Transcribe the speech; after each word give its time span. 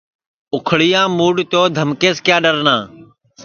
اُکھݪِیام 0.55 1.09
موڈؔ 1.19 1.37
تو 1.51 1.61
دھمکیس 1.75 2.17
کِیا 2.25 2.37
ڈؔنا 2.43 2.75